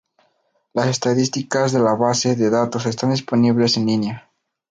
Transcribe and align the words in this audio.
Las 0.73 0.87
estadísticas 0.87 1.73
de 1.73 1.79
la 1.79 1.93
base 1.93 2.35
de 2.35 2.49
datos 2.49 2.87
están 2.87 3.11
disponibles 3.11 3.77
en 3.77 3.85
línea. 3.85 4.31